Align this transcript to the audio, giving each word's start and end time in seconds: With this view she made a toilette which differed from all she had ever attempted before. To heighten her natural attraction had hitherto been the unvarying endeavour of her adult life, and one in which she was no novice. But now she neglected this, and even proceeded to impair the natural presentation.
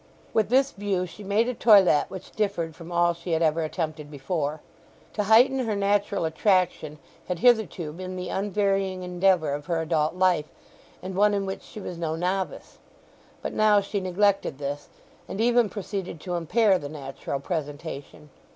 With 0.33 0.49
this 0.49 0.71
view 0.71 1.05
she 1.05 1.23
made 1.23 1.47
a 1.47 1.53
toilette 1.53 2.09
which 2.09 2.31
differed 2.31 2.75
from 2.75 2.91
all 2.91 3.13
she 3.13 3.33
had 3.33 3.43
ever 3.43 3.63
attempted 3.63 4.09
before. 4.09 4.59
To 5.13 5.25
heighten 5.25 5.59
her 5.59 5.75
natural 5.75 6.25
attraction 6.25 6.97
had 7.27 7.37
hitherto 7.37 7.93
been 7.93 8.15
the 8.15 8.29
unvarying 8.29 9.03
endeavour 9.03 9.53
of 9.53 9.67
her 9.67 9.79
adult 9.79 10.15
life, 10.15 10.49
and 11.03 11.13
one 11.15 11.35
in 11.35 11.45
which 11.45 11.61
she 11.61 11.79
was 11.79 11.99
no 11.99 12.15
novice. 12.15 12.79
But 13.43 13.53
now 13.53 13.79
she 13.79 13.99
neglected 13.99 14.57
this, 14.57 14.87
and 15.27 15.39
even 15.39 15.69
proceeded 15.69 16.19
to 16.21 16.33
impair 16.33 16.79
the 16.79 16.89
natural 16.89 17.39
presentation. 17.39 18.31